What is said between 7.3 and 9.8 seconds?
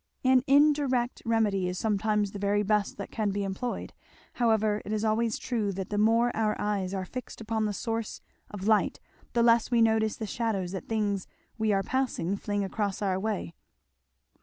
upon the source of light the less we